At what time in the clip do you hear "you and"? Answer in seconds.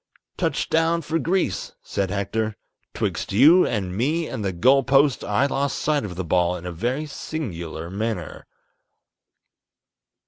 3.33-3.95